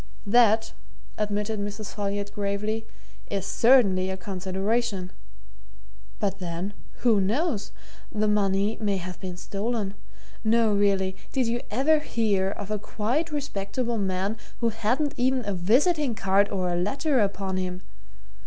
[0.25, 0.73] "That,"
[1.15, 1.93] admitted Mrs.
[1.93, 2.87] Folliot gravely,
[3.29, 5.11] "is certainly a consideration.
[6.19, 7.71] But then, who knows?
[8.11, 9.93] the money may have been stolen.
[10.43, 15.53] Now, really, did you ever hear of a quite respectable man who hadn't even a
[15.53, 17.83] visiting card or a letter upon him?